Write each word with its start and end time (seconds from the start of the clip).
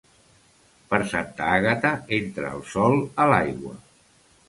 Per 0.93 0.99
Santa 1.11 1.51
Àgata 1.59 1.93
entra 2.19 2.57
el 2.57 2.67
sol 2.75 3.01
a 3.27 3.33
l'aigua. 3.35 3.79